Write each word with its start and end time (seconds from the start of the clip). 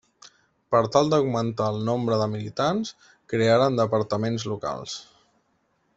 Per 0.75 0.79
tal 0.95 1.11
d'augmentar 1.13 1.67
el 1.73 1.77
nombre 1.91 2.17
de 2.21 2.29
militants, 2.33 2.95
crearen 3.35 3.81
departaments 3.83 4.51
locals. 4.55 4.97